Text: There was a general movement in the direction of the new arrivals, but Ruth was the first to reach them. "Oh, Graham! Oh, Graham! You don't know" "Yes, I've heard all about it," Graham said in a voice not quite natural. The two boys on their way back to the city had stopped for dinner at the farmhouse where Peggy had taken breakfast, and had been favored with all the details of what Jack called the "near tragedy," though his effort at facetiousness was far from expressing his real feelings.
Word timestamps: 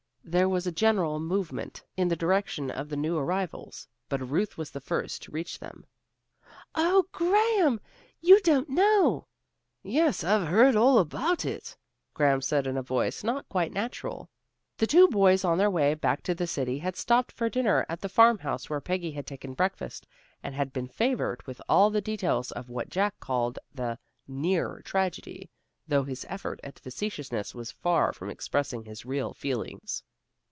There 0.23 0.47
was 0.47 0.65
a 0.65 0.71
general 0.71 1.19
movement 1.19 1.83
in 1.97 2.07
the 2.07 2.15
direction 2.15 2.69
of 2.71 2.87
the 2.87 2.95
new 2.95 3.17
arrivals, 3.17 3.85
but 4.07 4.25
Ruth 4.29 4.57
was 4.57 4.71
the 4.71 4.79
first 4.79 5.23
to 5.23 5.31
reach 5.31 5.59
them. 5.59 5.85
"Oh, 6.73 7.07
Graham! 7.11 7.15
Oh, 7.15 7.61
Graham! 7.61 7.81
You 8.21 8.39
don't 8.41 8.69
know" 8.69 9.27
"Yes, 9.83 10.23
I've 10.23 10.47
heard 10.47 10.77
all 10.77 10.99
about 10.99 11.43
it," 11.43 11.75
Graham 12.13 12.39
said 12.39 12.65
in 12.65 12.77
a 12.77 12.81
voice 12.83 13.25
not 13.25 13.49
quite 13.49 13.73
natural. 13.73 14.29
The 14.77 14.87
two 14.87 15.09
boys 15.09 15.43
on 15.43 15.57
their 15.57 15.71
way 15.71 15.95
back 15.95 16.23
to 16.23 16.35
the 16.35 16.47
city 16.47 16.77
had 16.79 16.95
stopped 16.95 17.33
for 17.33 17.49
dinner 17.49 17.85
at 17.89 17.99
the 17.99 18.07
farmhouse 18.07 18.69
where 18.69 18.79
Peggy 18.79 19.11
had 19.11 19.27
taken 19.27 19.53
breakfast, 19.53 20.07
and 20.41 20.55
had 20.55 20.71
been 20.71 20.87
favored 20.87 21.45
with 21.45 21.61
all 21.67 21.89
the 21.89 21.99
details 21.99 22.51
of 22.53 22.69
what 22.69 22.89
Jack 22.89 23.19
called 23.19 23.59
the 23.73 23.99
"near 24.29 24.81
tragedy," 24.85 25.49
though 25.89 26.03
his 26.05 26.25
effort 26.29 26.61
at 26.63 26.79
facetiousness 26.79 27.53
was 27.53 27.69
far 27.71 28.13
from 28.13 28.29
expressing 28.29 28.85
his 28.85 29.05
real 29.05 29.33
feelings. 29.33 30.01